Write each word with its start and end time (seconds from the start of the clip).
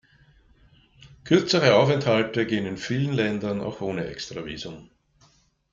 Kürzere 1.25 1.75
Aufenthalte 1.75 2.47
gehen 2.47 2.65
in 2.65 2.77
vielen 2.77 3.13
Ländern 3.13 3.61
auch 3.61 3.81
ohne 3.81 4.05
extra 4.07 4.43
Visum. 4.45 4.89